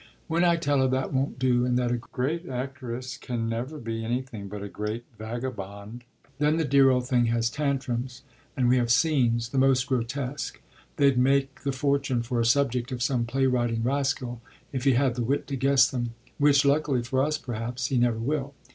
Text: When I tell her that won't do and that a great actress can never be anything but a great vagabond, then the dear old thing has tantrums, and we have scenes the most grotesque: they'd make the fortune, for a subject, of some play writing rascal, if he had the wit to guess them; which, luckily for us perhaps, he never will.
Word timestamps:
When 0.27 0.43
I 0.43 0.55
tell 0.55 0.79
her 0.79 0.87
that 0.87 1.13
won't 1.13 1.37
do 1.37 1.63
and 1.63 1.77
that 1.77 1.91
a 1.91 1.97
great 1.97 2.49
actress 2.49 3.17
can 3.17 3.47
never 3.47 3.77
be 3.77 4.03
anything 4.03 4.47
but 4.47 4.63
a 4.63 4.67
great 4.67 5.05
vagabond, 5.19 6.05
then 6.39 6.57
the 6.57 6.65
dear 6.65 6.89
old 6.89 7.07
thing 7.07 7.25
has 7.27 7.51
tantrums, 7.51 8.23
and 8.57 8.67
we 8.67 8.77
have 8.77 8.89
scenes 8.91 9.49
the 9.49 9.59
most 9.59 9.85
grotesque: 9.85 10.59
they'd 10.95 11.19
make 11.19 11.61
the 11.61 11.71
fortune, 11.71 12.23
for 12.23 12.39
a 12.39 12.45
subject, 12.45 12.91
of 12.91 13.03
some 13.03 13.25
play 13.25 13.45
writing 13.45 13.83
rascal, 13.83 14.41
if 14.73 14.85
he 14.85 14.93
had 14.93 15.13
the 15.13 15.23
wit 15.23 15.45
to 15.45 15.55
guess 15.55 15.87
them; 15.87 16.15
which, 16.39 16.65
luckily 16.65 17.03
for 17.03 17.21
us 17.23 17.37
perhaps, 17.37 17.85
he 17.85 17.97
never 17.99 18.17
will. 18.17 18.55